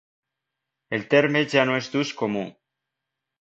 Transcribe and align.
El 0.99 1.05
terme 1.11 1.43
ja 1.53 1.67
no 1.71 1.77
és 1.83 1.93
d'ús 1.97 2.17
comú. 2.25 2.45